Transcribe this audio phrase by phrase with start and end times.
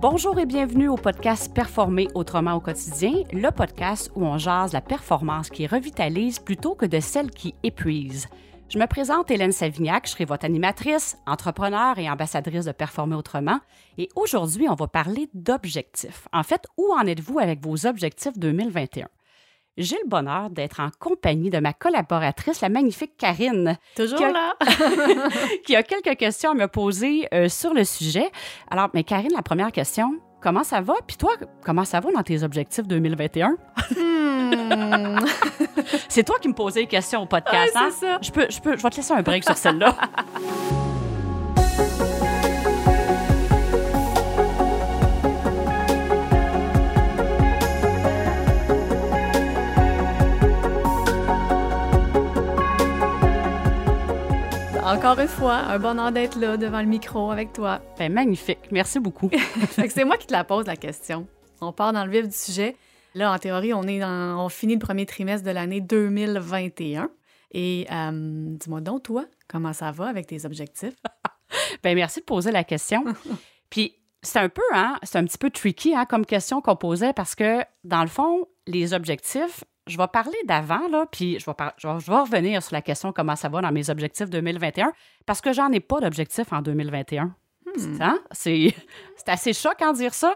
[0.00, 4.80] Bonjour et bienvenue au podcast Performer autrement au quotidien, le podcast où on jase la
[4.80, 8.26] performance qui revitalise plutôt que de celle qui épuise.
[8.70, 13.60] Je me présente Hélène Savignac, je serai votre animatrice, entrepreneur et ambassadrice de Performer autrement.
[13.98, 16.28] Et aujourd'hui, on va parler d'objectifs.
[16.32, 19.06] En fait, où en êtes-vous avec vos objectifs 2021?
[19.76, 23.78] J'ai le bonheur d'être en compagnie de ma collaboratrice, la magnifique Karine.
[23.96, 24.54] Toujours qui a, là?
[25.64, 28.30] qui a quelques questions à me poser euh, sur le sujet.
[28.70, 30.94] Alors, mais Karine, la première question, comment ça va?
[31.06, 31.32] Puis toi,
[31.64, 33.56] comment ça va dans tes objectifs 2021?
[33.96, 34.50] Hmm.
[36.08, 37.90] C'est toi qui me posais les questions au podcast, Ouais, hein?
[37.90, 38.18] ça.
[38.20, 39.96] Je peux, je peux, je vais te laisser un break sur celle-là.
[54.90, 57.80] Encore une fois, un bonheur d'être là devant le micro avec toi.
[57.96, 58.58] Ben, magnifique.
[58.72, 59.30] Merci beaucoup.
[59.88, 61.28] C'est moi qui te la pose la question.
[61.60, 62.74] On part dans le vif du sujet.
[63.14, 67.08] Là, en théorie, on est dans, on finit le premier trimestre de l'année 2021.
[67.52, 68.10] Et euh,
[68.58, 70.96] dis-moi donc, toi, comment ça va avec tes objectifs?
[71.84, 73.04] Ben, merci de poser la question.
[73.70, 77.12] Puis, c'est un peu, hein, c'est un petit peu tricky hein, comme question qu'on posait
[77.12, 81.54] parce que, dans le fond, les objectifs, je vais parler d'avant, là, puis je vais,
[81.54, 84.30] par- je, vais, je vais revenir sur la question comment ça va dans mes objectifs
[84.30, 84.92] 2021
[85.26, 87.34] parce que j'en ai pas d'objectif en 2021.
[87.76, 87.98] Hmm.
[88.00, 88.18] Hein?
[88.32, 88.74] C'est
[89.26, 90.34] assez choquant de dire ça.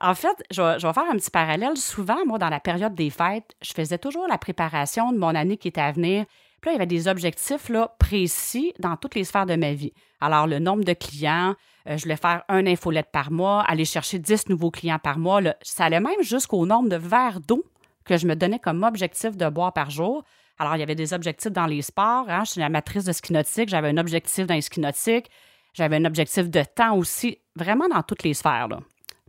[0.00, 1.76] En fait, je vais, je vais faire un petit parallèle.
[1.76, 5.56] Souvent, moi, dans la période des fêtes, je faisais toujours la préparation de mon année
[5.56, 6.24] qui était à venir.
[6.60, 9.72] Puis là, il y avait des objectifs là, précis dans toutes les sphères de ma
[9.72, 9.92] vie.
[10.20, 11.54] Alors, le nombre de clients,
[11.88, 15.40] euh, je voulais faire un infolette par mois, aller chercher 10 nouveaux clients par mois.
[15.40, 15.56] là.
[15.62, 17.64] ça allait même jusqu'au nombre de verres d'eau
[18.04, 20.24] que je me donnais comme objectif de boire par jour.
[20.58, 22.26] Alors, il y avait des objectifs dans les sports.
[22.28, 22.42] Hein.
[22.44, 23.68] Je suis une amatrice de ski nautique.
[23.68, 25.30] J'avais un objectif dans les ski nautiques.
[25.72, 28.68] J'avais un objectif de temps aussi, vraiment dans toutes les sphères.
[28.68, 28.80] Là.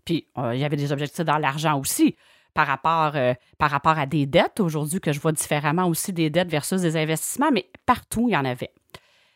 [0.06, 2.16] Puis, euh, il y avait des objectifs dans l'argent aussi,
[2.54, 6.30] par rapport, euh, par rapport à des dettes aujourd'hui, que je vois différemment aussi des
[6.30, 8.74] dettes versus des investissements, mais partout, il y en avait.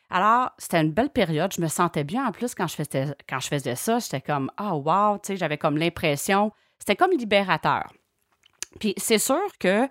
[0.09, 1.53] Alors, c'était une belle période.
[1.55, 3.99] Je me sentais bien en plus quand je faisais, quand je faisais ça.
[3.99, 7.91] J'étais comme, ah, wow, tu sais, j'avais comme l'impression, c'était comme libérateur.
[8.79, 9.87] Puis, c'est sûr que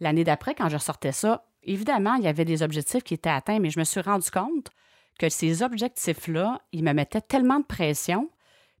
[0.00, 3.58] l'année d'après, quand je ressortais ça, évidemment, il y avait des objectifs qui étaient atteints,
[3.58, 4.70] mais je me suis rendu compte
[5.18, 8.30] que ces objectifs-là, ils me mettaient tellement de pression.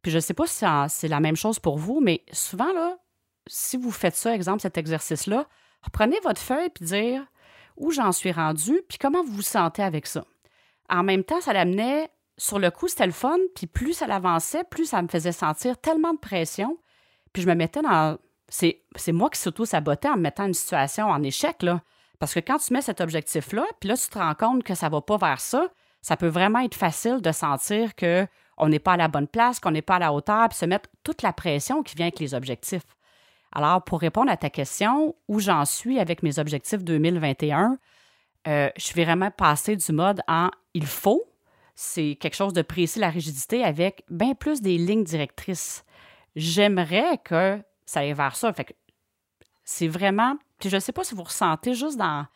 [0.02, 2.98] Puis je ne sais pas si c'est- la même chose pour vous, mais souvent, là,
[3.46, 5.46] si vous faites ça, exemple, cet exercice-là,
[5.82, 7.24] reprenez votre feuille puis dire
[7.76, 10.24] où j'en suis rendu, puis comment vous vous sentez avec ça.
[10.88, 14.64] En même temps, ça l'amenait, sur le coup, c'était le fun, puis plus ça l'avançait,
[14.64, 16.78] plus ça me faisait sentir tellement de pression,
[17.32, 18.18] puis je me mettais dans...
[18.54, 21.82] C'est moi qui s'auto-sabotais en me mettant une situation en échec, là.
[22.20, 24.88] Parce que quand tu mets cet objectif-là, puis là, tu te rends compte que ça
[24.88, 25.66] va pas vers ça,
[26.00, 28.26] ça peut vraiment être facile de sentir que
[28.56, 30.66] on n'est pas à la bonne place, qu'on n'est pas à la hauteur, puis se
[30.66, 32.86] mettre toute la pression qui vient avec les objectifs.
[33.50, 37.78] Alors, pour répondre à ta question, où j'en suis avec mes objectifs 2021,
[38.46, 41.24] euh, je suis vraiment passée du mode en il faut,
[41.74, 45.84] c'est quelque chose de précis, la rigidité, avec bien plus des lignes directrices.
[46.36, 48.52] J'aimerais que ça aille vers ça.
[49.64, 52.26] C'est vraiment, puis je ne sais pas si vous ressentez juste dans,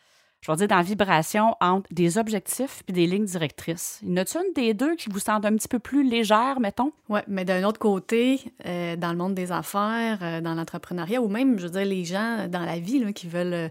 [0.41, 4.01] je vais dire, dans la vibration entre des objectifs puis des lignes directrices.
[4.03, 6.93] Y en a-t-il une des deux qui vous semble un petit peu plus légère, mettons?
[7.09, 11.29] Oui, mais d'un autre côté, euh, dans le monde des affaires, euh, dans l'entrepreneuriat, ou
[11.29, 13.55] même, je veux dire, les gens dans la vie qui veulent.
[13.55, 13.69] euh,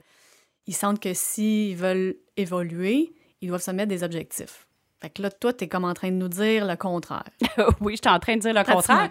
[0.68, 4.67] ils sentent que s'ils veulent évoluer, ils doivent se mettre des objectifs.
[5.02, 7.30] Fait que là, toi, tu es comme en train de nous dire le contraire.
[7.82, 9.10] oui, je suis en train de dire le contraire.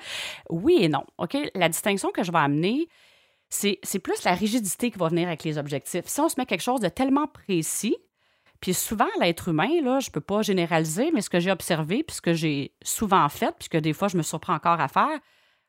[0.50, 1.04] Oui et non.
[1.18, 1.36] OK?
[1.54, 2.88] La distinction que je vais amener,
[3.48, 6.06] c'est c'est plus la rigidité qui va venir avec les objectifs.
[6.06, 7.96] Si on se met quelque chose de tellement précis,
[8.60, 12.02] puis souvent, l'être humain, là, je ne peux pas généraliser, mais ce que j'ai observé,
[12.02, 14.88] puis ce que j'ai souvent fait, puis que des fois, je me surprends encore à
[14.88, 15.20] faire,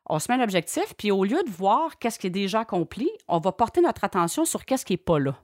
[0.10, 3.40] on se met l'objectif, puis au lieu de voir qu'est-ce qui est déjà accompli, on
[3.40, 5.36] va porter notre attention sur qu'est-ce qui n'est pas là.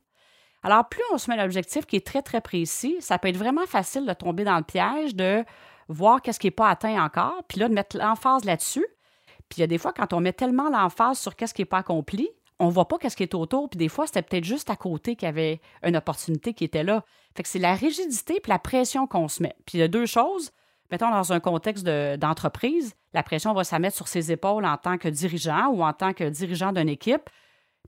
[0.64, 3.66] Alors, plus on se met l'objectif qui est très, très précis, ça peut être vraiment
[3.66, 5.44] facile de tomber dans le piège de
[5.90, 8.86] voir qu'est-ce qui n'est pas atteint encore, puis là, de mettre l'emphase là-dessus.
[9.50, 11.68] Puis il y a des fois, quand on met tellement l'emphase sur qu'est-ce qui n'est
[11.68, 12.30] pas accompli,
[12.60, 15.16] on voit pas qu'est-ce qui est autour, puis des fois, c'était peut-être juste à côté
[15.16, 17.04] qu'il y avait une opportunité qui était là.
[17.36, 19.56] Fait que c'est la rigidité puis la pression qu'on se met.
[19.66, 20.52] Puis il y a deux choses.
[20.92, 24.78] Mettons, dans un contexte de- d'entreprise, la pression va se mettre sur ses épaules en
[24.78, 27.30] tant que dirigeant ou en tant que dirigeant d'une équipe.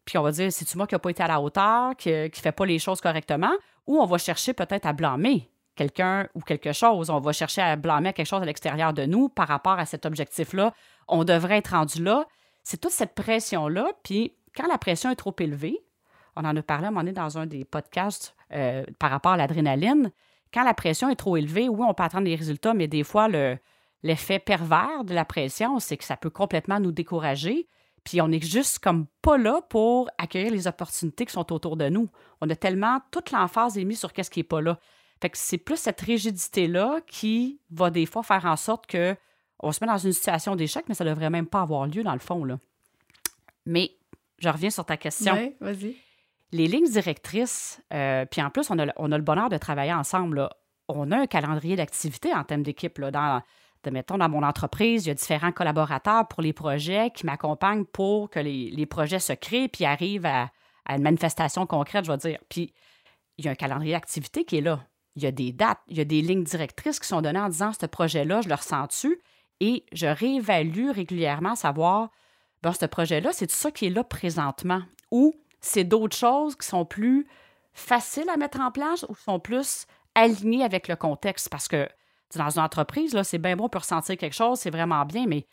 [0.05, 2.29] Puis on va dire, c'est-tu moi qui n'ai pas été à la hauteur, qui ne
[2.31, 3.53] fait pas les choses correctement,
[3.87, 7.09] ou on va chercher peut-être à blâmer quelqu'un ou quelque chose.
[7.09, 10.05] On va chercher à blâmer quelque chose à l'extérieur de nous par rapport à cet
[10.05, 10.73] objectif-là.
[11.07, 12.25] On devrait être rendu là.
[12.63, 13.87] C'est toute cette pression-là.
[14.03, 15.79] Puis quand la pression est trop élevée,
[16.35, 20.11] on en a parlé à un dans un des podcasts euh, par rapport à l'adrénaline.
[20.53, 23.27] Quand la pression est trop élevée, oui, on peut attendre des résultats, mais des fois,
[23.27, 23.57] le,
[24.03, 27.67] l'effet pervers de la pression, c'est que ça peut complètement nous décourager.
[28.05, 31.89] Puis on est juste comme pas là pour accueillir les opportunités qui sont autour de
[31.89, 32.07] nous.
[32.39, 34.79] On a tellement toute l'emphase est mise sur qu'est-ce qui est pas là.
[35.21, 39.15] Fait que c'est plus cette rigidité-là qui va des fois faire en sorte que
[39.59, 42.13] on se met dans une situation d'échec, mais ça devrait même pas avoir lieu dans
[42.13, 42.43] le fond.
[42.43, 42.59] Là.
[43.65, 43.91] Mais
[44.37, 45.33] je reviens sur ta question.
[45.33, 45.95] Oui, vas-y.
[46.51, 49.93] Les lignes directrices, euh, puis en plus, on a, on a, le bonheur de travailler
[49.93, 50.37] ensemble.
[50.37, 50.49] Là.
[50.89, 53.01] On a un calendrier d'activité en termes d'équipe.
[53.01, 53.41] Dans,
[53.91, 58.29] mettons, dans mon entreprise, il y a différents collaborateurs pour les projets qui m'accompagnent pour
[58.29, 60.51] que les, projets se créent puis arrivent à,
[60.85, 62.39] à, une manifestation concrète, je vais dire.
[62.49, 62.73] Puis
[63.37, 64.85] il y a un calendrier d'activité qui est là.
[65.15, 67.49] Il y a des dates, il y a des lignes directrices qui sont données en
[67.49, 69.21] disant ce projet-là, je le ressens-tu?
[69.61, 72.09] Et je réévalue régulièrement savoir,
[72.61, 74.81] ben, ce projet-là, c'est ça qui est là présentement?
[75.11, 77.27] Ou c'est d'autres choses qui sont plus
[77.73, 81.49] faciles à mettre en place ou sont plus alignées avec le contexte?
[81.49, 81.87] Parce que
[82.39, 85.45] dans une entreprise, c'est bien bon pour ressentir quelque chose, c'est vraiment bien, mais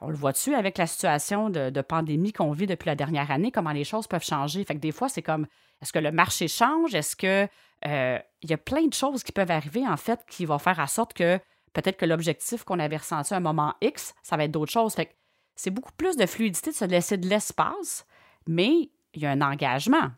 [0.00, 3.72] on le voit-tu avec la situation de, pandémie qu'on vit depuis la dernière année, comment
[3.72, 4.64] les choses peuvent changer?
[4.64, 5.46] Fait que des fois, c'est comme
[5.80, 6.94] est-ce que le marché change?
[6.94, 7.48] Est-ce que
[7.86, 10.86] euh, y a plein de choses qui peuvent arriver, en fait, qui vont faire en
[10.86, 11.38] sorte que
[11.72, 14.94] peut-être que l'objectif qu'on avait ressenti à un moment X, ça va être d'autres choses.
[14.94, 15.12] Fait que
[15.54, 18.06] c'est beaucoup plus de fluidité de se laisser de l'espace,
[18.46, 20.10] mais il y a un engagement.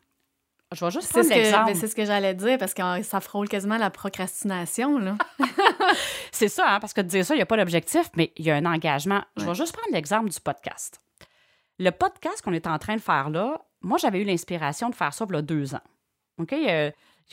[0.74, 1.74] Je vais juste prendre l'exemple.
[1.74, 4.98] C'est ce que j'allais dire parce que ça frôle quasiment la procrastination.
[4.98, 5.16] Là.
[6.32, 8.44] c'est ça, hein, parce que de dire ça, il n'y a pas d'objectif, mais il
[8.44, 9.22] y a un engagement.
[9.36, 11.00] Je vais juste prendre l'exemple du podcast.
[11.78, 15.14] Le podcast qu'on est en train de faire là, moi, j'avais eu l'inspiration de faire
[15.14, 15.82] ça il y a deux ans.
[16.38, 16.54] OK?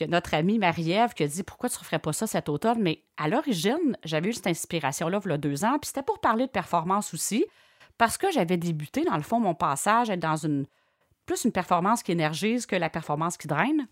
[0.00, 2.48] y a notre amie Marie-Ève qui a dit Pourquoi tu ne referais pas ça cet
[2.48, 2.78] automne?
[2.80, 6.20] Mais à l'origine, j'avais eu cette inspiration-là il y a deux ans, puis c'était pour
[6.20, 7.44] parler de performance aussi,
[7.98, 10.66] parce que j'avais débuté, dans le fond, mon passage, être dans une
[11.26, 13.88] plus une performance qui énergise que la performance qui draine.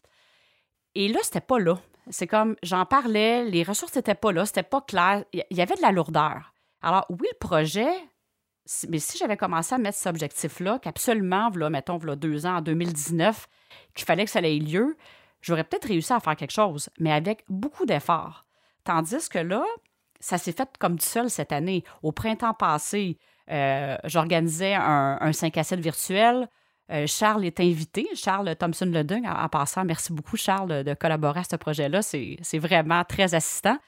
[0.94, 1.78] Et là, c'était pas là.
[2.10, 5.76] C'est comme, j'en parlais, les ressources n'étaient pas là, c'était pas clair, il y avait
[5.76, 6.52] de la lourdeur.
[6.82, 7.92] Alors, oui, le projet,
[8.88, 12.60] mais si j'avais commencé à mettre cet objectif-là, qu'absolument, là, mettons, là, deux ans, en
[12.62, 13.48] 2019,
[13.94, 14.96] qu'il fallait que ça ait lieu,
[15.40, 18.46] j'aurais peut-être réussi à faire quelque chose, mais avec beaucoup d'efforts.
[18.84, 19.62] Tandis que là,
[20.20, 21.84] ça s'est fait comme du seul cette année.
[22.02, 23.18] Au printemps passé,
[23.50, 26.48] euh, j'organisais un, un, 5 à 7 virtuel.
[26.90, 31.44] Euh, Charles est invité, Charles Thompson Ledung, en, passant, merci beaucoup Charles de collaborer à
[31.44, 33.78] ce projet-là, c'est vraiment très assistant.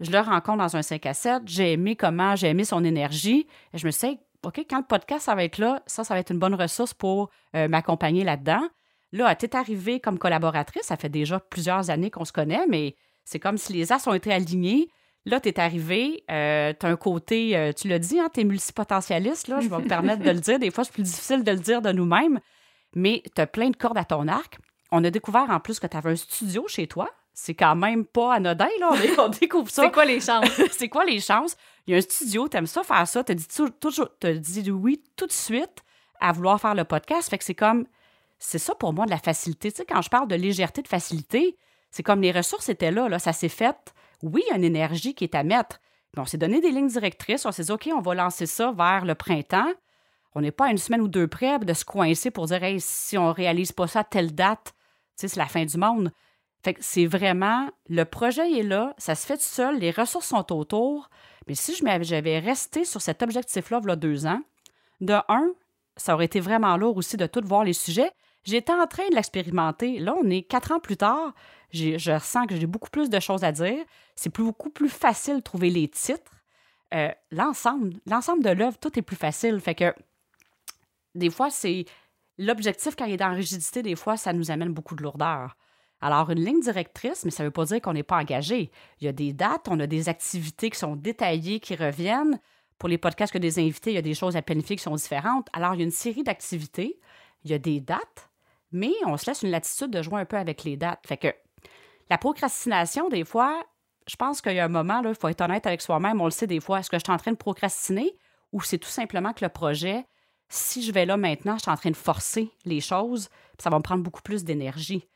[0.00, 3.46] Je le rencontre dans un 5 à 7, j'ai aimé comment, j'ai aimé son énergie,
[3.72, 6.20] et je me suis dit, OK, quand le podcast va être là, ça, ça va
[6.20, 8.68] être une bonne ressource pour euh, m'accompagner là-dedans.
[9.12, 12.96] Là, tu es arrivée comme collaboratrice, ça fait déjà plusieurs années qu'on se connaît, mais
[13.24, 14.88] c'est comme si les as ont été alignés.
[15.24, 18.40] Là, tu es arrivé, euh, tu as un côté, euh, tu l'as dit, hein, tu
[18.40, 20.58] es multipotentialiste, là, je vais me permettre de le dire.
[20.58, 22.40] Des fois, c'est plus difficile de le dire de nous-mêmes,
[22.94, 24.58] mais tu as plein de cordes à ton arc.
[24.90, 27.08] On a découvert en plus que tu avais un studio chez toi.
[27.34, 28.90] C'est quand même pas anodin, là.
[29.18, 29.82] On, découvre ça.
[29.86, 30.60] c'est quoi les chances?
[30.72, 31.56] c'est quoi les chances?
[31.86, 33.46] Il y a un studio, tu aimes ça faire ça, tu dit,
[33.80, 35.82] toujours, as dit oui tout de suite
[36.20, 37.30] à vouloir faire le podcast.
[37.30, 37.86] Fait que c'est comme,
[38.38, 39.70] c'est ça pour moi de la facilité.
[39.70, 41.56] Tu sais, quand je parle de légèreté, de facilité,
[41.90, 43.18] c'est comme les ressources étaient là, là.
[43.18, 45.80] Ça s'est fait oui, une énergie qui est à mettre.
[46.16, 49.04] on s'est donné des lignes directrices, on s'est dit, OK, on va lancer ça vers
[49.04, 49.72] le printemps.
[50.34, 53.18] On n'est pas à une semaine ou deux près de se coincer pour dire, si
[53.18, 54.74] on ne réalise pas ça à telle date,
[55.16, 56.10] c'est la fin du monde.
[56.64, 60.52] Fait c'est vraiment, le projet est là, ça se fait tout seul, les ressources sont
[60.52, 61.10] autour.
[61.48, 64.40] Mais si j'avais resté sur cet objectif-là, il deux ans,
[65.00, 65.52] de un,
[65.96, 68.12] ça aurait été vraiment lourd aussi de tout voir les sujets.
[68.44, 69.98] J'étais en train de l'expérimenter.
[69.98, 71.32] Là, on est quatre ans plus tard
[71.72, 73.84] je ressens que j'ai beaucoup plus de choses à dire.
[74.14, 76.32] C'est beaucoup plus facile de trouver les titres.
[76.94, 79.58] Euh, l'ensemble, l'ensemble de l'œuvre, tout est plus facile.
[79.60, 79.94] Fait que
[81.14, 81.86] des fois, c'est
[82.38, 85.56] l'objectif quand il est dans rigidité, des fois, ça nous amène beaucoup de lourdeur.
[86.00, 88.70] Alors, une ligne directrice, mais ça ne veut pas dire qu'on n'est pas engagé.
[89.00, 92.40] Il y a des dates, on a des activités qui sont détaillées, qui reviennent.
[92.78, 94.96] Pour les podcasts que des invités, il y a des choses à planifier qui sont
[94.96, 95.46] différentes.
[95.52, 96.98] Alors, il y a une série d'activités,
[97.44, 98.31] il y a des dates,
[98.72, 101.06] mais on se laisse une latitude de jouer un peu avec les dates.
[101.06, 101.28] Fait que
[102.10, 103.64] la procrastination, des fois,
[104.08, 106.30] je pense qu'il y a un moment, il faut être honnête avec soi-même, on le
[106.30, 108.16] sait des fois, est-ce que je suis en train de procrastiner
[108.52, 110.04] ou c'est tout simplement que le projet,
[110.48, 113.78] si je vais là maintenant, je suis en train de forcer les choses, ça va
[113.78, 115.08] me prendre beaucoup plus d'énergie.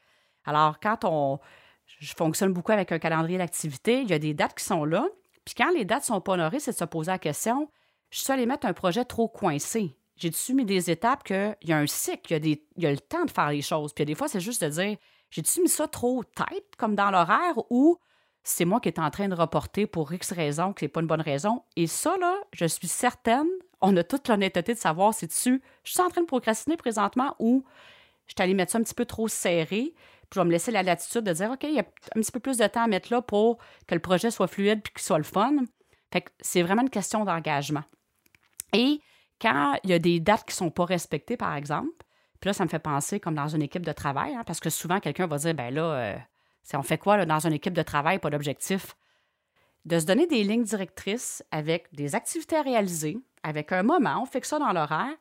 [0.45, 1.41] Alors, quand on.
[2.01, 5.07] Je fonctionne beaucoup avec un calendrier d'activité, il y a des dates qui sont là.
[5.45, 7.69] Puis quand les dates sont pas honorées, c'est de se poser la question
[8.11, 9.97] je suis allé mettre un projet trop coincé.
[10.17, 13.31] J'ai-tu mis des étapes qu'il y a un cycle, il y a, le temps de
[13.31, 13.93] faire les choses?
[13.93, 14.97] Puis des fois, c'est juste de dire
[15.31, 17.99] j'ai-tu mis ça trop tête, comme dans l'horaire, ou
[18.43, 21.07] c'est moi qui est en train de reporter pour X raison, que c'est pas une
[21.07, 21.65] bonne raison?
[21.75, 23.49] Et ça, là, je suis certaine,
[23.81, 27.35] on a toute l'honnêteté de savoir si tu je suis en train de procrastiner présentement
[27.39, 27.65] ou
[28.27, 29.95] je suis mettre ça un petit peu trop serré,
[30.29, 32.33] puis je vais me laisser la latitude de dire, OK, il y a un petit
[32.33, 35.03] peu plus de temps à mettre là pour que le projet soit fluide puis qu'il
[35.03, 35.57] soit le fun.
[36.13, 37.85] Fait que c'est vraiment une question d'engagement.
[38.73, 39.01] Et
[39.40, 42.05] quand il y a des dates qui ne sont pas respectées, par exemple,
[42.40, 44.71] puis là, ça me fait penser comme dans une équipe de travail, hein, parce que
[44.71, 46.16] souvent, quelqu'un va dire, ben là, euh,
[46.75, 48.97] on fait quoi dans une équipe de travail, pas d'objectif?
[49.85, 54.26] De se donner des lignes directrices avec des activités à réaliser, avec un moment, on
[54.26, 55.14] fixe ça dans l'horaire.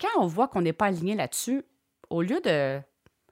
[0.00, 1.64] Quand on voit qu'on n'est pas aligné là-dessus,
[2.10, 2.80] au lieu de,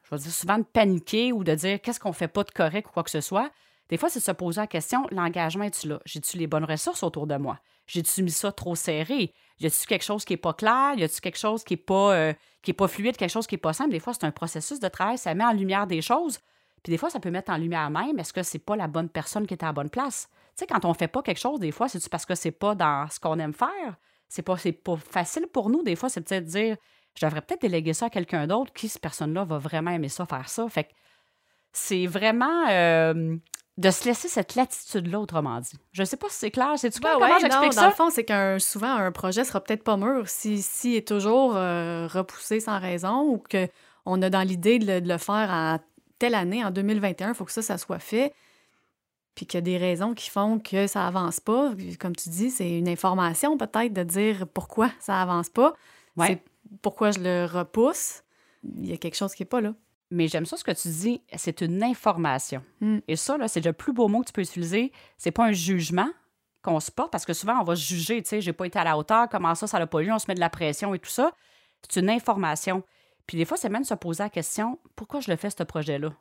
[0.03, 2.89] je vais dire souvent de paniquer ou de dire qu'est-ce qu'on fait pas de correct
[2.89, 3.51] ou quoi que ce soit,
[3.93, 6.01] des fois, c'est de se poser la question l'engagement est-tu là?
[6.07, 7.59] J'ai-tu les bonnes ressources autour de moi?
[7.87, 9.35] J'ai-tu mis ça trop serré?
[9.61, 10.95] Y a-tu quelque chose qui n'est pas clair?
[10.97, 12.33] Y a-tu quelque chose qui n'est pas, euh,
[12.63, 13.91] qui est pas fluide, quelque chose qui n'est pas simple?
[13.91, 16.39] Des fois, c'est un processus de travail, ça met en lumière des choses.
[16.83, 19.11] Puis des fois, ça peut mettre en lumière même est-ce que c'est pas la bonne
[19.11, 20.27] personne qui est à la bonne place?
[20.57, 22.75] Tu sais, quand on fait pas quelque chose, des fois, c'est parce que c'est pas
[22.75, 23.99] dans ce qu'on aime faire?
[24.27, 25.83] C'est pas, pas facile pour nous.
[25.83, 26.79] Des fois, c'est peut-être dire
[27.15, 30.25] je devrais peut-être déléguer ça à quelqu'un d'autre qui, cette personne-là, va vraiment aimer ça,
[30.25, 30.67] faire ça?
[30.71, 30.93] Fait que
[31.73, 33.37] c'est vraiment euh,
[33.79, 35.73] de se laisser cette latitude-là, autrement dit.
[35.93, 36.75] Je sais pas si c'est clair.
[36.77, 37.83] C'est-tu clair comment j'explique ça?
[37.83, 41.09] Dans le fond, c'est qu'un souvent, un projet sera peut-être pas mûr si, si est
[41.09, 45.79] toujours euh, repoussé sans raison ou qu'on a dans l'idée de, le faire à
[46.19, 48.35] telle année, en 2021, il faut que ça, ça soit fait.
[49.35, 51.73] Puis qu'il y a des raisons qui font que ça avance pas.
[51.99, 55.73] Comme tu dis, c'est une information peut-être de dire pourquoi ça avance pas.
[56.19, 56.43] C'est
[56.83, 58.23] pourquoi je le repousse.
[58.63, 59.73] Il y a quelque chose qui n'est pas là.
[60.13, 62.63] Mais j'aime ça ce que tu dis, c'est une information.
[62.83, 62.99] Hmm.
[63.09, 64.93] Et ça, là, c'est le plus beau mot que tu peux utiliser.
[65.17, 66.11] C'est pas un jugement
[66.61, 68.79] qu'on se porte, parce que souvent, on va se juger, tu sais, j'ai pas été
[68.79, 70.93] à la hauteur, comment ça, ça l'a pas eu, on se met de la pression
[70.93, 71.33] et tout ça.
[71.81, 72.85] C'est une information.
[73.27, 76.13] Puis des fois, c'est même se poser la question, pourquoi je le fais, ce projet-là?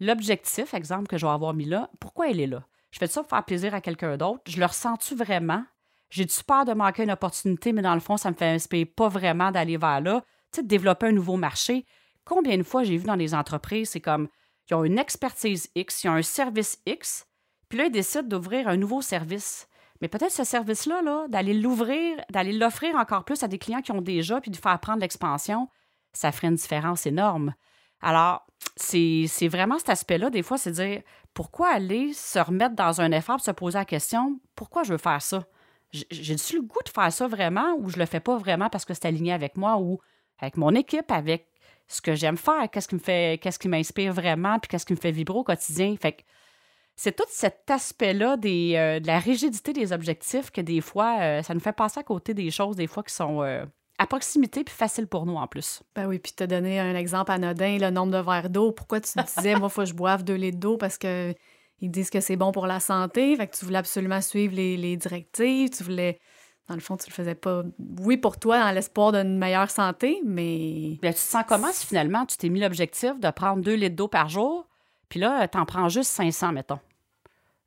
[0.00, 2.62] L'objectif, exemple, que je vais avoir mis là, pourquoi il est là?
[2.90, 4.42] Je fais ça pour faire plaisir à quelqu'un d'autre?
[4.46, 5.64] Je le ressens-tu vraiment?
[6.10, 9.08] J'ai-tu peur de manquer une opportunité, mais dans le fond, ça me fait inspirer pas
[9.08, 10.20] vraiment d'aller vers là?
[10.52, 11.86] Tu sais, de développer un nouveau marché.
[12.30, 14.28] Combien de fois j'ai vu dans les entreprises, c'est comme,
[14.70, 17.26] ils ont une expertise X, ils ont un service X,
[17.68, 19.66] puis là, ils décident d'ouvrir un nouveau service.
[20.00, 23.90] Mais peut-être ce service-là, -là, d'aller l'ouvrir, d'aller l'offrir encore plus à des clients qui
[23.90, 25.68] ont déjà, puis de faire prendre l'expansion,
[26.12, 27.52] ça ferait une différence énorme.
[28.00, 28.46] Alors,
[28.76, 31.02] c'est vraiment cet aspect-là, des fois, c'est dire
[31.34, 35.20] pourquoi aller se remettre dans un effort, se poser la question pourquoi je veux faire
[35.20, 35.44] ça?
[35.90, 38.94] J'ai-tu le goût de faire ça vraiment ou je le fais pas vraiment parce que
[38.94, 39.98] c'est aligné avec moi ou
[40.38, 41.49] avec mon équipe, avec
[41.90, 44.92] ce que j'aime faire, qu'est-ce qui me fait, qu'est-ce qui m'inspire vraiment, puis qu'est-ce qui
[44.92, 45.96] me fait vibrer au quotidien.
[46.00, 46.22] Fait que
[46.94, 51.52] c'est tout cet aspect-là euh, de la rigidité des objectifs que des fois, euh, ça
[51.52, 53.64] nous fait passer à côté des choses, des fois, qui sont euh,
[53.98, 55.82] à proximité puis facile pour nous en plus.
[55.96, 58.70] Ben oui, puis tu as donné un exemple anodin, le nombre de verres d'eau.
[58.70, 61.34] Pourquoi tu disais, moi, il faut que je boive deux litres d'eau parce que
[61.80, 63.34] ils disent que c'est bon pour la santé?
[63.34, 65.70] Fait que tu voulais absolument suivre les, les directives.
[65.70, 66.20] Tu voulais
[66.70, 67.64] dans le fond, tu le faisais pas,
[67.98, 70.98] oui, pour toi, dans l'espoir d'une meilleure santé, mais.
[71.02, 74.06] tu te sens comment si finalement tu t'es mis l'objectif de prendre deux litres d'eau
[74.06, 74.68] par jour,
[75.08, 76.78] puis là, tu en prends juste 500, mettons?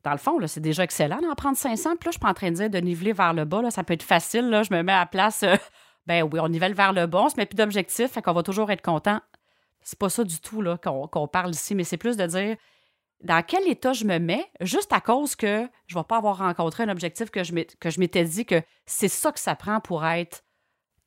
[0.04, 1.96] Dans le fond, c'est déjà excellent d'en prendre 500.
[1.96, 3.60] Puis là, je suis pas en train de dire de niveler vers le bas.
[3.60, 4.48] Là, ça peut être facile.
[4.48, 5.42] Là, je me mets à la place.
[5.42, 5.56] Euh,
[6.06, 8.42] ben oui, on nivelle vers le bas, on se met plus d'objectifs, fait qu'on va
[8.42, 9.20] toujours être content.
[9.82, 12.56] C'est pas ça du tout là, qu'on, parle ici, mais c'est plus de dire
[13.22, 16.38] dans quel état je me mets, juste à cause que je ne vais pas avoir
[16.38, 20.04] rencontré un objectif que je, je m'étais dit que c'est ça que ça prend pour
[20.04, 20.42] être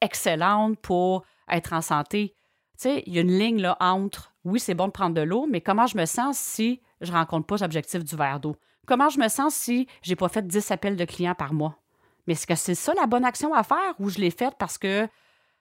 [0.01, 2.35] excellente, pour être en santé.
[2.79, 5.21] Tu sais, il y a une ligne là entre oui, c'est bon de prendre de
[5.21, 8.55] l'eau, mais comment je me sens si je ne rencontre pas l'objectif du verre d'eau?
[8.85, 11.77] Comment je me sens si j'ai pas fait 10 appels de clients par mois?
[12.25, 14.77] Mais est-ce que c'est ça la bonne action à faire ou je l'ai faite parce
[14.77, 15.07] que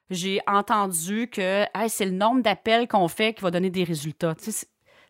[0.09, 4.35] j'ai entendu que c'est le nombre d'appels qu'on fait qui va donner des résultats?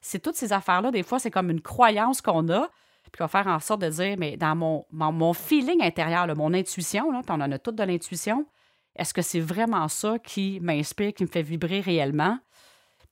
[0.07, 2.69] C'est toutes ces affaires-là, des fois, c'est comme une croyance qu'on a,
[3.11, 7.11] puis va faire en sorte de dire, mais dans mon, mon, feeling intérieur, mon intuition,
[7.11, 8.47] là, puis on en a toutes de l'intuition,
[8.95, 12.39] est-ce que c'est vraiment ça qui m'inspire, qui me fait vibrer réellement?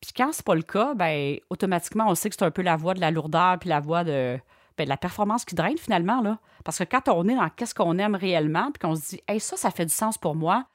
[0.00, 2.76] Puis quand c'est pas le cas, ben automatiquement, on sait que c'est un peu la
[2.76, 4.38] voie de la lourdeur, puis la voie de,
[4.76, 6.20] ben, la performance qui draine finalement.
[6.20, 6.38] Là.
[6.64, 9.40] Parce que quand on est dans qu'est-ce qu'on aime réellement, puis qu'on se dit, hey,
[9.40, 10.66] ça, ça fait du sens pour moi,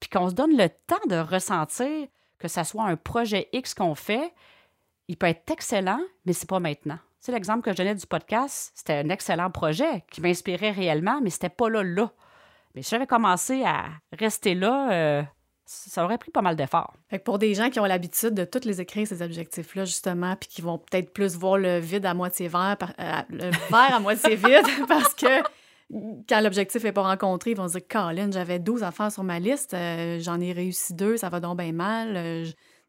[0.00, 2.08] puis qu'on se donne le temps de ressentir
[2.38, 4.32] que ça soit un projet X qu'on fait,
[5.08, 6.98] il peut être excellent, mais c'est pas maintenant.
[7.20, 11.30] C'est l'exemple que je donnais du podcast, c'était un excellent projet qui m'inspirait réellement, mais
[11.30, 12.12] c'était pas là, là.
[12.74, 15.22] Mais si j'avais commencé à rester là, euh,
[15.64, 16.94] ça aurait pris pas mal d'efforts.
[17.24, 20.60] pour des gens qui ont l'habitude de toutes les écrire, ces objectifs-là, justement, puis qui
[20.60, 24.66] vont peut-être plus voir le vide à moitié vert, euh, le verre à moitié vide,
[24.88, 25.42] parce que
[26.28, 29.38] quand l'objectif n'est pas rencontré, ils vont se dire Colin, j'avais 12 affaires sur ma
[29.38, 32.44] liste, euh, j'en ai réussi deux, ça va donc bien mal.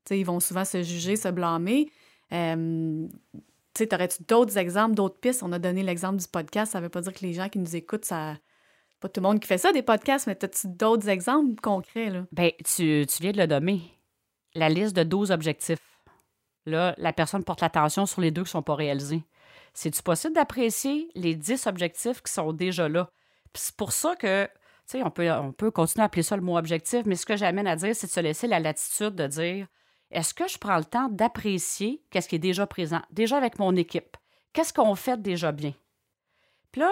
[0.10, 1.90] ils vont souvent se juger, se blâmer.
[2.34, 3.08] Euh,
[3.74, 5.44] tu aurais-tu d'autres exemples, d'autres pistes?
[5.44, 6.72] On a donné l'exemple du podcast.
[6.72, 8.38] Ça ne veut pas dire que les gens qui nous écoutent, ça.
[9.02, 12.10] Pas tout le monde qui fait ça, des podcasts, mais as-tu d'autres exemples concrets?
[12.10, 12.26] Là?
[12.32, 13.82] Bien, tu, viens de le nommer.
[14.54, 15.80] La liste de 12 objectifs.
[16.66, 19.24] Là, la personne porte l'attention sur les deux qui ne sont pas réalisés.
[19.74, 23.10] C'est-tu possible d'apprécier les 10 objectifs qui sont déjà là?
[23.54, 24.52] C'est pour ça que, tu
[24.86, 27.36] sais, on peut, on peut continuer à appeler ça le mot objectif, mais ce que
[27.36, 29.68] j'amène à dire, c'est de se laisser la latitude de dire
[30.12, 33.76] est-ce que je prends le temps d'apprécier qu'est-ce qui est déjà présent, déjà avec mon
[33.76, 34.18] équipe?
[34.54, 35.74] Qu'est-ce qu'on fait déjà bien?
[36.72, 36.92] Puis là,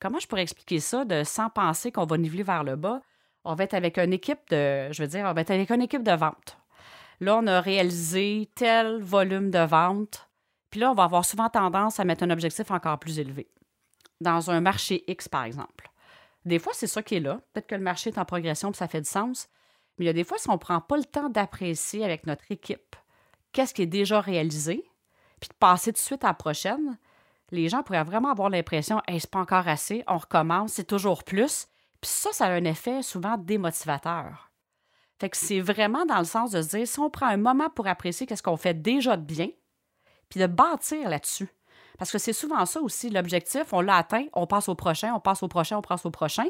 [0.00, 3.00] comment je pourrais expliquer ça de sans penser qu'on va niveler vers le bas?
[3.44, 5.82] On va être avec une équipe de, je veux dire, on va être avec une
[5.82, 6.58] équipe de vente.
[7.20, 10.28] Là, on a réalisé tel volume de vente.
[10.70, 13.48] Puis là, on va avoir souvent tendance à mettre un objectif encore plus élevé.
[14.20, 15.90] Dans un marché X, par exemple.
[16.44, 17.40] Des fois, c'est ça qui est là.
[17.52, 19.48] Peut-être que le marché est en progression, puis ça fait du sens.
[19.98, 22.26] Mais il y a des fois, si on ne prend pas le temps d'apprécier avec
[22.26, 22.96] notre équipe
[23.56, 24.84] qu'est-ce qui est déjà réalisé,
[25.40, 26.98] puis de passer de suite à la prochaine,
[27.50, 31.24] les gens pourraient vraiment avoir l'impression Hey, c'est pas encore assez, on recommence, c'est toujours
[31.24, 31.66] plus.
[32.02, 34.50] Puis ça, ça a un effet souvent démotivateur.
[35.18, 37.70] Fait que c'est vraiment dans le sens de se dire si on prend un moment
[37.70, 39.48] pour apprécier qu'est-ce qu'on fait déjà de bien,
[40.28, 41.48] puis de bâtir là-dessus.
[41.98, 45.20] Parce que c'est souvent ça aussi, l'objectif, on l'a atteint, on passe au prochain, on
[45.20, 46.44] passe au prochain, on passe au prochain.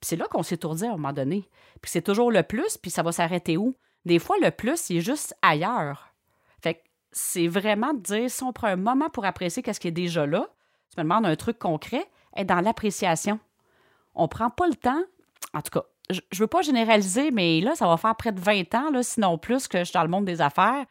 [0.00, 1.48] Puis c'est là qu'on s'étourdit à un moment donné.
[1.82, 3.74] Puis c'est toujours le plus, puis ça va s'arrêter où?
[4.06, 6.14] Des fois, le plus, il est juste ailleurs.
[6.62, 6.80] Fait que
[7.12, 10.26] c'est vraiment de dire, si on prend un moment pour apprécier qu'est-ce qui est déjà
[10.26, 10.48] là,
[10.90, 13.38] tu me demandes un truc concret, être dans l'appréciation.
[14.14, 15.02] On prend pas le temps,
[15.54, 18.40] en tout cas, je ne veux pas généraliser, mais là, ça va faire près de
[18.40, 20.84] 20 ans, là, sinon plus, que je suis dans le monde des affaires.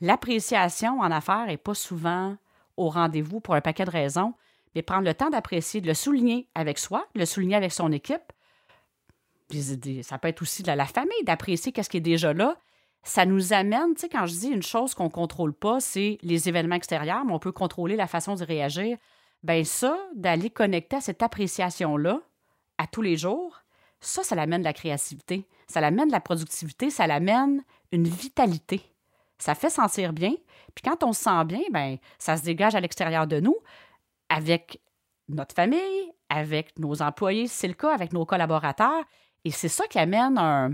[0.00, 2.36] L'appréciation en affaires n'est pas souvent
[2.76, 4.34] au rendez-vous pour un paquet de raisons,
[4.74, 7.92] mais prendre le temps d'apprécier, de le souligner avec soi, de le souligner avec son
[7.92, 8.32] équipe,
[10.02, 12.56] ça peut être aussi de la famille, d'apprécier qu'est-ce qui est déjà là.
[13.02, 16.18] Ça nous amène, tu sais, quand je dis une chose qu'on ne contrôle pas, c'est
[16.22, 18.98] les événements extérieurs, mais on peut contrôler la façon de réagir.
[19.44, 22.20] Bien, ça, d'aller connecter à cette appréciation-là
[22.78, 23.62] à tous les jours,
[24.00, 27.62] ça, ça l'amène de la créativité, ça l'amène de la productivité, ça l'amène
[27.92, 28.82] une vitalité.
[29.38, 30.32] Ça fait sentir bien.
[30.74, 33.56] Puis quand on se sent bien, ben ça se dégage à l'extérieur de nous
[34.28, 34.80] avec
[35.28, 39.04] notre famille, avec nos employés, c'est le cas, avec nos collaborateurs.
[39.46, 40.72] Et c'est ça qui amène un,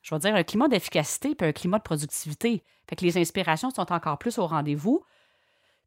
[0.00, 2.64] je vais dire, un climat d'efficacité puis un climat de productivité.
[2.88, 5.04] Fait que les inspirations sont encore plus au rendez-vous.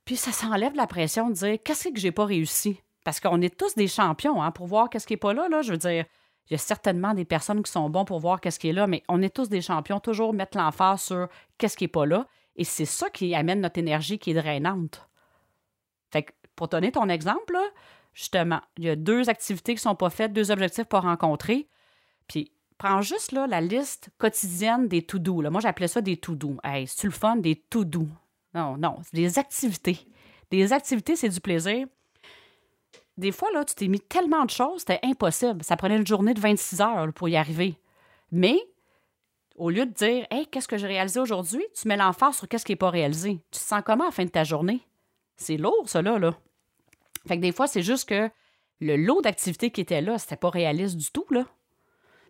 [0.06, 2.80] Puis ça s'enlève la pression de dire qu'est-ce que j'ai pas réussi?
[3.04, 5.64] Parce qu'on est tous des champions hein, pour voir qu'est-ce qui n'est pas là, là.
[5.64, 6.06] Je veux dire,
[6.48, 8.86] il y a certainement des personnes qui sont bons pour voir qu'est-ce qui est là,
[8.86, 12.28] mais on est tous des champions, toujours mettre l'emphase sur qu'est-ce qui n'est pas là.
[12.56, 15.10] Et c'est ça qui amène notre énergie qui est drainante.
[16.12, 17.58] Fait que, pour donner ton exemple,
[18.14, 21.68] justement, il y a deux activités qui ne sont pas faites, deux objectifs pas rencontrés.
[22.28, 25.42] Puis prends juste là, la liste quotidienne des to-do.
[25.50, 26.58] Moi, j'appelais ça des to-do.
[26.64, 27.38] Hey, c'est-tu le fun?
[27.38, 28.08] Des to-do?
[28.54, 30.08] Non, non, c'est des activités.
[30.52, 31.88] Des activités, c'est du plaisir.
[33.18, 35.64] Des fois, là, tu t'es mis tellement de choses, c'était impossible.
[35.64, 37.78] Ça prenait une journée de 26 heures pour y arriver.
[38.32, 38.58] Mais,
[39.56, 42.66] au lieu de dire, hey, qu'est-ce que j'ai réalisé aujourd'hui, tu mets l'emphase sur qu'est-ce
[42.66, 43.40] qui n'est pas réalisé.
[43.52, 44.82] Tu te sens comment à la fin de ta journée?
[45.36, 46.20] C'est lourd, là.
[46.20, 46.38] là.
[47.28, 48.30] Fait que des fois, c'est juste que
[48.80, 51.46] le lot d'activités qui était là, c'était pas réaliste du tout, là.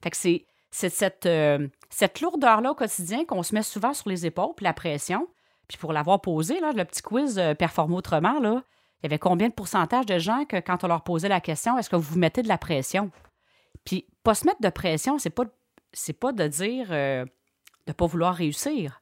[0.04, 4.26] Fait que c'est cette, euh, cette lourdeur-là au quotidien qu'on se met souvent sur les
[4.26, 5.28] épaules, puis la pression.
[5.68, 7.54] Puis pour l'avoir posé, là, le petit quiz euh,
[7.90, 8.64] autrement, là,
[9.00, 11.78] il y avait combien de pourcentage de gens que quand on leur posait la question,
[11.78, 13.12] est-ce que vous vous mettez de la pression?
[13.86, 15.46] Puis pas se mettre de pression, c'est pas,
[16.20, 17.30] pas de dire euh, de
[17.90, 19.02] ne pas vouloir réussir.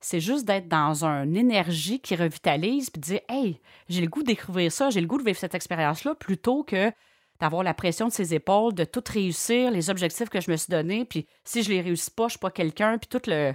[0.00, 4.22] C'est juste d'être dans une énergie qui revitalise, puis de dire Hey, j'ai le goût
[4.22, 6.92] découvrir ça, j'ai le goût de vivre cette expérience-là, plutôt que
[7.42, 10.70] d'avoir la pression de ses épaules, de tout réussir, les objectifs que je me suis
[10.70, 13.52] donnés, puis si je les réussis pas, je suis pas quelqu'un, puis tout le...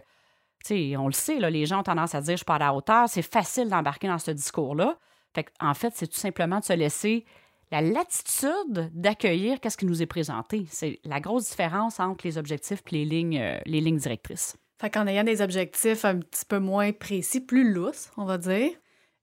[0.65, 2.55] Tu sais, on le sait, là, les gens ont tendance à dire je suis pas
[2.55, 3.07] à la hauteur.
[3.07, 4.97] C'est facile d'embarquer dans ce discours-là.
[5.33, 7.25] Fait en fait, c'est tout simplement de se laisser
[7.71, 10.65] la latitude d'accueillir qu'est-ce qui nous est présenté.
[10.69, 14.57] C'est la grosse différence entre les objectifs et les lignes, euh, les lignes directrices.
[14.81, 18.71] Fait qu'en ayant des objectifs un petit peu moins précis, plus lousses, on va dire,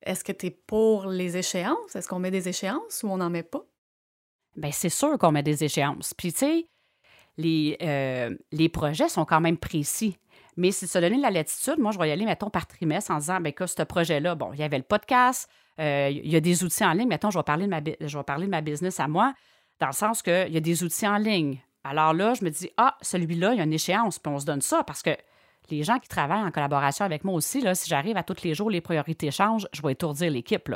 [0.02, 1.94] est-ce que tu es pour les échéances?
[1.94, 3.66] Est-ce qu'on met des échéances ou on n'en met pas?
[4.56, 6.14] Bien, c'est sûr qu'on met des échéances.
[6.14, 6.68] Puis, tu sais,
[7.36, 10.16] les, euh, les projets sont quand même précis.
[10.56, 13.18] Mais si se donner la latitude, moi, je vais y aller, mettons, par trimestre en
[13.18, 16.40] disant, bien, que ce projet-là, bon, il y avait le podcast, euh, il y a
[16.40, 17.08] des outils en ligne.
[17.08, 19.34] Mettons, je vais, parler de ma, je vais parler de ma business à moi,
[19.80, 21.60] dans le sens qu'il y a des outils en ligne.
[21.82, 24.46] Alors là, je me dis, ah, celui-là, il y a une échéance, puis on se
[24.46, 25.10] donne ça parce que
[25.70, 28.54] les gens qui travaillent en collaboration avec moi aussi, là, si j'arrive à tous les
[28.54, 30.70] jours, les priorités changent, je vais étourdir l'équipe.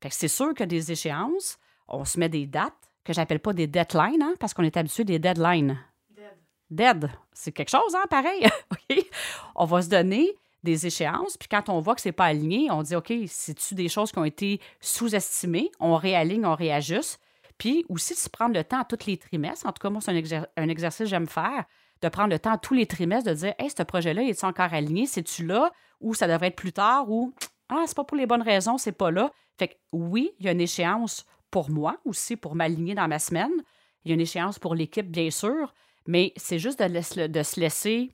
[0.00, 1.58] Fait que c'est sûr que des échéances,
[1.88, 2.72] on se met des dates,
[3.04, 5.78] que j'appelle pas des deadlines, hein, parce qu'on est habitué des deadlines.
[6.10, 6.24] Dead.
[6.70, 7.10] Dead.
[7.32, 8.46] C'est quelque chose, hein, pareil.
[8.72, 9.06] OK?
[9.54, 12.82] On va se donner des échéances, puis quand on voit que c'est pas aligné, on
[12.82, 17.20] dit OK, c'est-tu des choses qui ont été sous-estimées, on réaligne, on réajuste.
[17.58, 19.66] Puis aussi de prendre le temps à tous les trimestres.
[19.66, 20.10] En tout cas, moi, c'est
[20.56, 21.64] un, exercice que j'aime faire,
[22.02, 24.72] de prendre le temps à tous les trimestres de dire Hey, ce projet-là, est-il encore
[24.72, 25.06] aligné?
[25.06, 25.70] C'est-tu là?
[26.00, 27.08] Ou ça devrait être plus tard?
[27.08, 27.32] Ou
[27.68, 29.30] Ah, c'est pas pour les bonnes raisons, c'est pas là.
[29.56, 33.20] Fait que oui, il y a une échéance pour moi aussi, pour m'aligner dans ma
[33.20, 33.52] semaine.
[34.04, 35.72] Il y a une échéance pour l'équipe, bien sûr,
[36.04, 38.10] mais c'est juste de, se laisser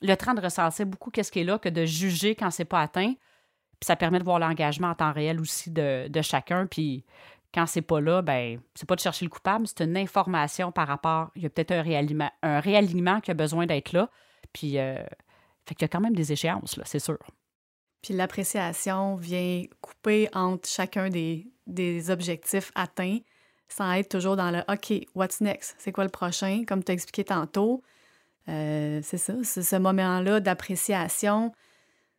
[0.00, 2.80] le temps de ressentir beaucoup qu'est-ce qui est là que de juger quand c'est pas
[2.80, 3.12] atteint.
[3.78, 6.66] Puis ça permet de voir l'engagement en temps réel aussi de, chacun.
[6.66, 7.04] Puis
[7.54, 10.88] quand c'est pas là, ben c'est pas de chercher le coupable, c'est une information par
[10.88, 11.30] rapport.
[11.36, 14.10] Il y a peut-être un réalignement, un qui a besoin d'être là.
[14.52, 14.96] Puis, euh,
[15.66, 17.20] fait qu'il y a quand même des échéances, là, c'est sûr.
[18.02, 23.18] Puis l'appréciation vient couper entre chacun des, des objectifs atteints
[23.68, 25.74] sans être toujours dans le OK, what's next?
[25.78, 26.64] C'est quoi le prochain?
[26.66, 27.82] Comme tu as expliqué tantôt,
[28.48, 31.52] euh, c'est ça, c'est ce moment-là d'appréciation.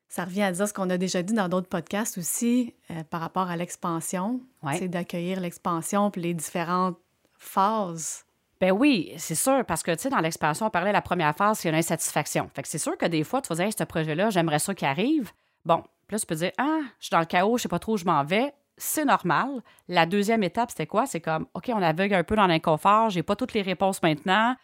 [0.09, 3.21] Ça revient à dire ce qu'on a déjà dit dans d'autres podcasts aussi euh, par
[3.21, 4.41] rapport à l'expansion.
[4.77, 6.97] C'est d'accueillir l'expansion puis les différentes
[7.37, 8.25] phases.
[8.61, 11.35] Ben oui, c'est sûr, parce que, tu sais, dans l'expansion, on parlait de la première
[11.35, 12.49] phase, c'est l'insatisfaction.
[12.53, 14.87] Fait que c'est sûr que des fois, tu vas dire, ce projet-là, j'aimerais ça qu'il
[14.87, 15.31] arrive.
[15.65, 17.93] Bon, là, tu peux dire, ah, je suis dans le chaos, je sais pas trop
[17.93, 18.54] où je m'en vais.
[18.78, 19.62] C'est normal.
[19.88, 21.06] La deuxième étape, c'était quoi?
[21.06, 24.56] C'est comme, OK, on aveugle un peu dans l'inconfort, j'ai pas toutes les réponses maintenant.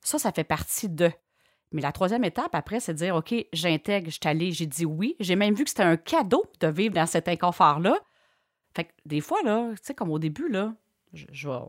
[0.00, 1.10] Ça, ça fait partie de.
[1.72, 5.16] Mais la troisième étape, après, c'est de dire, OK, j'intègre, je suis j'ai dit oui.
[5.20, 7.96] J'ai même vu que c'était un cadeau de vivre dans cet inconfort-là.
[8.74, 10.74] Fait que des fois, là, tu sais, comme au début, là,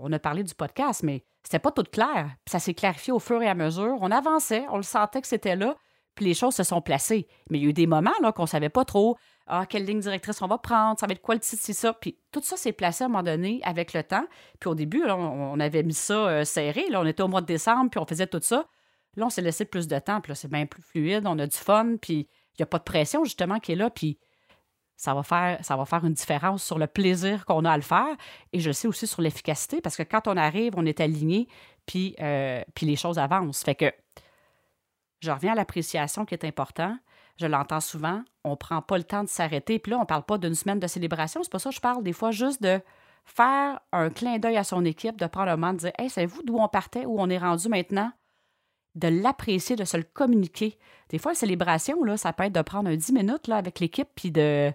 [0.02, 2.32] on a parlé du podcast, mais c'était pas tout clair.
[2.46, 3.98] Puis ça s'est clarifié au fur et à mesure.
[4.02, 5.76] On avançait, on le sentait que c'était là,
[6.18, 7.28] puis les choses se sont placées.
[7.50, 9.18] Mais il y a eu des moments là qu'on savait pas trop
[9.50, 11.94] ah, quelle ligne directrice on va prendre, ça va être quoi le titre, c'est ça.
[11.94, 14.26] Puis tout ça s'est placé à un moment donné avec le temps.
[14.60, 16.90] Puis au début, on avait mis ça euh, serré.
[16.90, 18.68] Là, on était au mois de décembre, puis on faisait tout ça.
[19.16, 21.48] Là, on s'est laissé plus de temps, puis là, c'est bien plus fluide, on a
[21.48, 24.20] du fun, puis il n'y a pas de pression, justement, qui est là, puis
[24.96, 27.84] ça va, faire, ça va faire une différence sur le plaisir qu'on a à le
[27.84, 28.16] faire.
[28.52, 31.48] Et je le sais aussi sur l'efficacité, parce que quand on arrive, on est aligné,
[31.86, 33.64] puis, euh, puis les choses avancent.
[33.64, 33.92] Fait que
[35.20, 36.98] je reviens à l'appréciation qui est important
[37.38, 39.80] je l'entends souvent, on prend pas le temps de s'arrêter.
[39.80, 42.04] Puis là, on parle pas d'une semaine de célébration, c'est pas ça je parle.
[42.04, 42.82] Des fois, juste de
[43.26, 46.44] faire un clin d'œil à son équipe, de prendre un moment de dire Hey, savez-vous
[46.44, 48.12] d'où on partait, où on est rendu maintenant?
[48.96, 50.80] De l'apprécier, de se le communiquer.
[51.10, 54.10] Des fois, la célébration, là, ça peut être de prendre un 10 minutes avec l'équipe,
[54.16, 54.74] puis de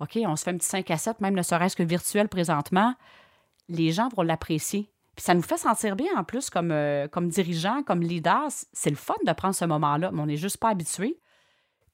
[0.00, 2.94] OK, on se fait un petit 5 à 7, même ne serait-ce que virtuel présentement.
[3.68, 4.90] Les gens vont l'apprécier.
[5.16, 8.48] Puis ça nous fait sentir bien en plus comme, euh, comme dirigeant, comme leader.
[8.72, 11.18] C'est le fun de prendre ce moment-là, mais on n'est juste pas habitué.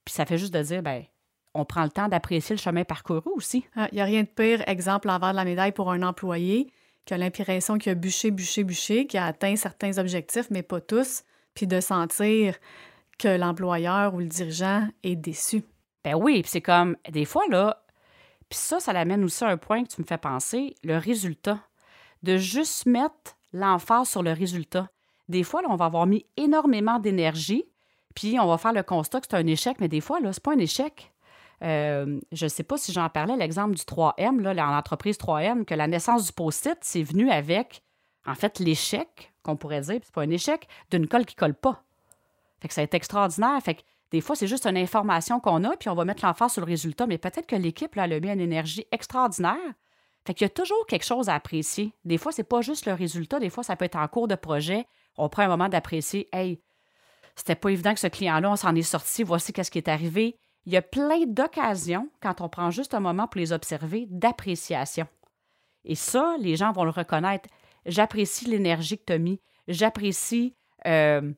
[0.04, 1.04] Puis ça fait juste de dire, ben,
[1.54, 3.64] on prend le temps d'apprécier le chemin parcouru aussi.
[3.76, 6.72] Il ah, n'y a rien de pire, exemple, l'envers de la médaille pour un employé
[7.04, 10.80] qui a l'impression qu'il a bûché, bûché, bûché, qui a atteint certains objectifs, mais pas
[10.80, 11.22] tous,
[11.54, 12.56] puis de sentir
[13.18, 15.62] que l'employeur ou le dirigeant est déçu.
[16.04, 17.84] Ben oui, puis c'est comme, des fois, là,
[18.48, 21.60] puis ça, ça l'amène aussi à un point que tu me fais penser, le résultat.
[22.22, 24.88] De juste mettre l'emphase sur le résultat.
[25.28, 27.64] Des fois, on va avoir mis énormément d'énergie,
[28.14, 30.42] puis on va faire le constat que c'est un échec, mais des fois, là, c'est
[30.42, 31.12] pas un échec.
[31.62, 35.74] Euh, je ne sais pas si j'en parlais, l'exemple du 3M, là, l'entreprise 3M, que
[35.74, 37.82] la naissance du post-it, c'est venu avec,
[38.26, 41.82] en fait, l'échec, qu'on pourrait dire, c'est pas un échec, d'une colle qui colle pas.
[42.60, 43.60] Fait que ça extraordinaire.
[43.60, 43.82] Fait que
[44.12, 46.66] des fois, c'est juste une information qu'on a, puis on va mettre l'emphase sur le
[46.66, 49.56] résultat, mais peut-être que l'équipe, elle a mis une énergie extraordinaire.
[50.24, 51.92] Fait qu'il y a toujours quelque chose à apprécier.
[52.04, 54.36] Des fois, c'est pas juste le résultat, des fois, ça peut être en cours de
[54.36, 54.86] projet.
[55.16, 56.60] On prend un moment d'apprécier, hey,
[57.34, 60.38] c'était pas évident que ce client-là, on s'en est sorti, voici qu'est-ce qui est arrivé.
[60.64, 65.06] Il y a plein d'occasions, quand on prend juste un moment pour les observer, d'appréciation.
[65.84, 67.48] Et ça, les gens vont le reconnaître.
[67.86, 69.40] J'apprécie l'énergie que tu as mis.
[69.66, 70.54] J'apprécie
[70.86, 71.32] euh,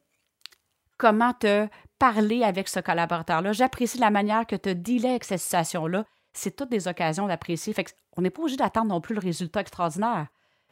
[0.99, 1.69] comment te
[1.99, 3.53] parler avec ce collaborateur-là.
[3.53, 6.05] J'apprécie la manière que tu dealé avec cette situation-là.
[6.35, 7.73] C'est toutes des occasions d'apprécier.
[7.73, 10.27] Fait on n'est pas obligé d'attendre non plus le résultat extraordinaire.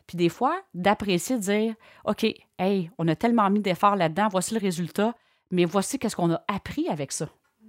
[0.07, 2.27] Puis des fois, d'apprécier, de dire OK,
[2.59, 5.15] hey, on a tellement mis d'efforts là-dedans, voici le résultat,
[5.51, 7.29] mais voici qu'est-ce qu'on a appris avec ça.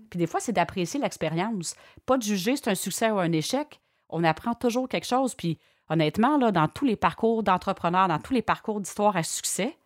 [0.10, 1.76] Puis des fois, c'est d'apprécier l'expérience.
[2.06, 3.80] Pas de juger c'est un succès ou un échec.
[4.10, 5.36] On apprend toujours quelque chose.
[5.36, 9.78] Puis honnêtement, dans tous les parcours d'entrepreneurs, dans tous les parcours d'histoire à succès,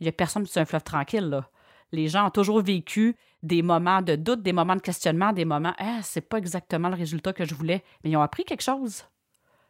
[0.00, 1.28] il n'y a personne qui est un fleuve tranquille.
[1.28, 1.48] Là.
[1.92, 5.74] Les gens ont toujours vécu des moments de doute, des moments de questionnement, des moments
[5.78, 9.04] Ah, c'est pas exactement le résultat que je voulais, mais ils ont appris quelque chose.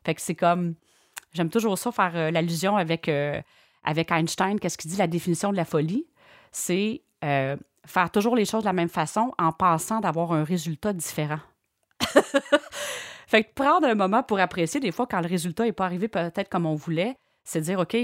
[0.04, 0.74] Fait que c'est comme
[1.32, 3.40] J'aime toujours ça, faire euh, l'allusion avec, euh,
[3.84, 4.60] avec Einstein.
[4.60, 6.06] Qu'est-ce qu'il dit la définition de la folie?
[6.50, 7.56] C'est euh,
[7.86, 11.40] faire toujours les choses de la même façon en pensant d'avoir un résultat différent.
[13.26, 16.08] fait que prendre un moment pour apprécier, des fois, quand le résultat n'est pas arrivé
[16.08, 17.96] peut-être comme on voulait, c'est dire, OK,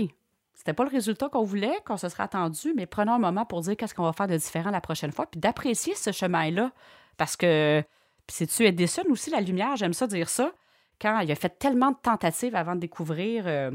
[0.59, 3.61] c'était pas le résultat qu'on voulait, qu'on se serait attendu, mais prenons un moment pour
[3.61, 6.73] dire qu'est-ce qu'on va faire de différent la prochaine fois, puis d'apprécier ce chemin-là.
[7.17, 7.81] Parce que,
[8.27, 10.53] puis c'est-tu Edison aussi, la lumière, j'aime ça dire ça
[11.01, 13.71] quand il a fait tellement de tentatives avant de découvrir euh,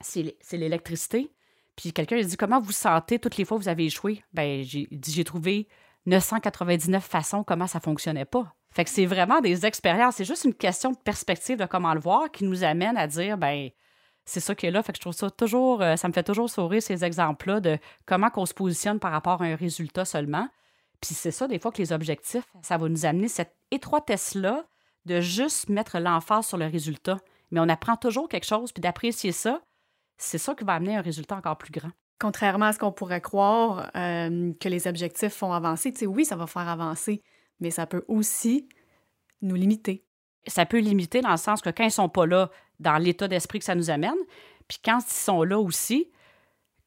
[0.00, 1.32] c'est l'électricité.
[1.74, 4.62] Puis quelqu'un a dit Comment vous sentez toutes les fois que vous avez échoué Ben,
[4.62, 5.68] j'ai dit J'ai trouvé
[6.04, 8.54] 999 façons comment ça fonctionnait pas.
[8.70, 10.16] Fait que c'est vraiment des expériences.
[10.16, 13.38] C'est juste une question de perspective de comment le voir qui nous amène à dire
[13.38, 13.70] ben
[14.24, 14.82] c'est ça qui est là.
[14.82, 17.78] Fait que je trouve ça toujours, euh, ça me fait toujours sourire ces exemples-là de
[18.06, 20.48] comment qu'on se positionne par rapport à un résultat seulement.
[21.00, 24.64] Puis c'est ça, des fois, que les objectifs, ça va nous amener cette étroitesse-là
[25.04, 27.18] de juste mettre l'emphase sur le résultat.
[27.50, 29.60] Mais on apprend toujours quelque chose, puis d'apprécier ça,
[30.16, 31.90] c'est ça qui va amener un résultat encore plus grand.
[32.18, 36.24] Contrairement à ce qu'on pourrait croire, euh, que les objectifs font avancer, tu sais, oui,
[36.24, 37.22] ça va faire avancer,
[37.60, 38.68] mais ça peut aussi
[39.42, 40.04] nous limiter.
[40.46, 43.58] Ça peut limiter dans le sens que quand ils sont pas là, dans l'état d'esprit
[43.58, 44.18] que ça nous amène,
[44.68, 46.10] puis quand ils sont là aussi,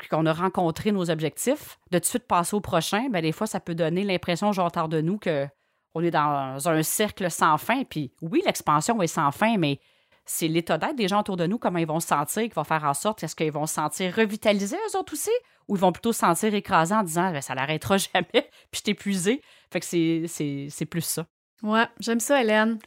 [0.09, 3.47] qu'on a rencontré nos objectifs, de tout de suite passer au prochain, bien, des fois,
[3.47, 5.47] ça peut donner l'impression, genre, de nous, que
[5.95, 7.83] on est dans un cercle sans fin.
[7.83, 9.79] Puis oui, l'expansion est sans fin, mais
[10.25, 12.63] c'est l'état d'être des gens autour de nous, comment ils vont se sentir, qui va
[12.63, 15.31] faire en sorte, est-ce qu'ils vont se sentir revitalisés, eux autres aussi,
[15.67, 18.81] ou ils vont plutôt se sentir écrasés en disant, ben, ça n'arrêtera jamais, puis je
[18.81, 19.41] t'ai épuisé.
[19.71, 21.25] Fait que c'est plus ça.
[21.63, 22.77] Ouais, j'aime ça, Hélène.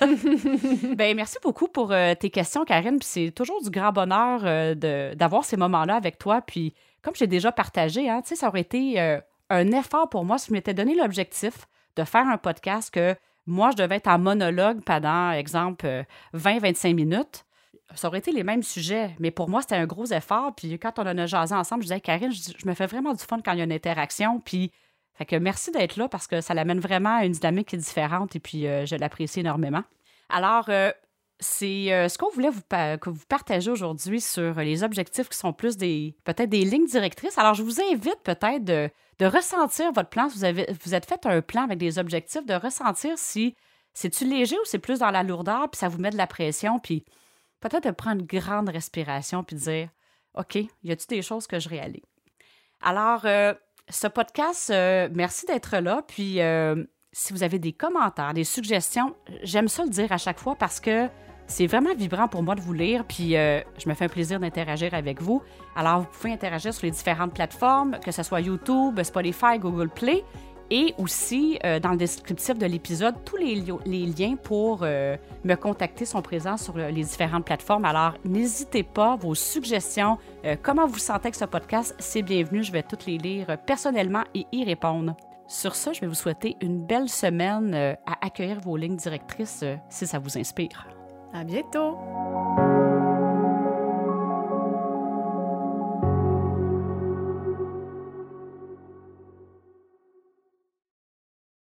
[0.96, 2.98] ben merci beaucoup pour euh, tes questions, Karine.
[2.98, 6.40] Puis c'est toujours du grand bonheur euh, d'avoir ces moments-là avec toi.
[6.42, 10.48] Puis comme j'ai déjà partagé, hein, ça aurait été euh, un effort pour moi si
[10.48, 13.14] je m'étais donné l'objectif de faire un podcast que
[13.46, 16.04] moi, je devais être en monologue pendant, exemple,
[16.34, 17.46] 20-25 minutes.
[17.94, 20.54] Ça aurait été les mêmes sujets, mais pour moi, c'était un gros effort.
[20.54, 23.24] Puis quand on en a jasé ensemble, je disais, Karine, je, me fais vraiment du
[23.24, 24.40] fun quand il y a une interaction.
[24.40, 24.70] Puis
[25.18, 27.80] fait que merci d'être là parce que ça l'amène vraiment à une dynamique qui est
[27.80, 29.82] différente et puis euh, je l'apprécie énormément.
[30.28, 30.92] Alors, euh,
[31.40, 35.52] c'est euh, ce qu'on voulait vous, que vous partager aujourd'hui sur les objectifs qui sont
[35.52, 37.36] plus des peut-être des lignes directrices.
[37.36, 40.28] Alors, je vous invite peut-être de, ressentir votre plan.
[40.28, 43.56] Si vous, avez, vous êtes fait un plan avec des objectifs, de ressentir si
[43.94, 46.78] c'est-tu léger ou c'est plus dans la lourdeur, puis ça vous met de la pression,
[46.78, 47.04] puis
[47.58, 49.88] peut-être de prendre une grande respiration, puis de dire
[50.34, 52.04] OK, y a-t-il des choses que je réalise?
[52.80, 53.26] Alors,
[53.90, 56.02] ce podcast, euh, merci d'être là.
[56.06, 60.38] Puis, euh, si vous avez des commentaires, des suggestions, j'aime ça le dire à chaque
[60.38, 61.08] fois parce que
[61.46, 63.04] c'est vraiment vibrant pour moi de vous lire.
[63.06, 65.42] Puis, euh, je me fais un plaisir d'interagir avec vous.
[65.74, 70.24] Alors, vous pouvez interagir sur les différentes plateformes, que ce soit YouTube, Spotify, Google Play.
[70.70, 75.54] Et aussi, euh, dans le descriptif de l'épisode, tous les, les, liens pour euh, me
[75.54, 77.86] contacter sont présents sur les différentes plateformes.
[77.86, 82.62] Alors, n'hésitez pas, vos suggestions, euh, comment vous sentez avec ce podcast, c'est bienvenu.
[82.62, 85.16] Je vais toutes les lire personnellement et y répondre.
[85.46, 90.06] Sur ce, je vais vous souhaiter une belle semaine à accueillir vos lignes directrices si
[90.06, 90.86] ça vous inspire.
[91.32, 91.96] À bientôt!